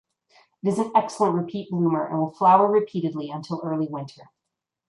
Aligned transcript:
It 0.63 0.67
is 0.69 0.79
an 0.79 0.91
excellent 0.95 1.35
repeat 1.35 1.69
bloomer 1.69 2.07
and 2.07 2.17
will 2.17 2.31
flower 2.31 2.65
repeatedly 2.65 3.29
until 3.29 3.61
early 3.63 3.87
winter. 3.87 4.31